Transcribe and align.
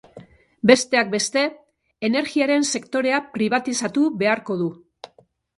Besteak 0.69 1.11
beste, 1.11 1.43
energiaren 2.09 2.67
sektorea 2.71 3.21
pribatizatu 3.37 4.11
beharko 4.25 4.59
du. 4.65 4.73